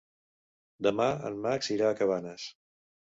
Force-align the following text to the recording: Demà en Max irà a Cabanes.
Demà 0.87 1.05
en 1.29 1.37
Max 1.43 1.69
irà 1.75 1.91
a 1.91 1.99
Cabanes. 2.01 2.47